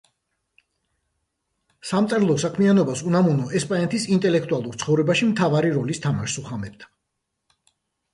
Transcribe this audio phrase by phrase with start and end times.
[1.89, 6.91] სამწერლობო საქმიანობას უნამუნო ესპანეთის ინტელექტუალურ ცხოვრებაში მთავარი როლის თამაშს უხამებდა.